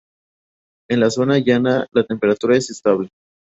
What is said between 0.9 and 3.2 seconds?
la zona llana la temperatura es estable.